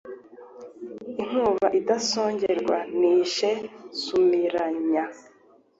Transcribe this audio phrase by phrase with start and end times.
[1.21, 3.51] Inkuba idasongerwa nishe
[4.01, 5.03] Sumiranya.